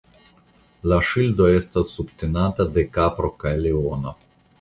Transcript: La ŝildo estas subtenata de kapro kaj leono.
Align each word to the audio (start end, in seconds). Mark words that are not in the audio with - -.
La 0.91 0.97
ŝildo 1.09 1.49
estas 1.57 1.91
subtenata 1.97 2.67
de 2.79 2.85
kapro 2.97 3.31
kaj 3.45 3.53
leono. 3.67 4.15